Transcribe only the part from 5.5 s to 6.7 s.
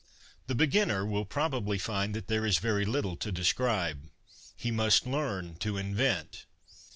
to invent.